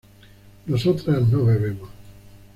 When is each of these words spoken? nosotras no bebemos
nosotras 0.65 1.27
no 1.29 1.45
bebemos 1.45 1.89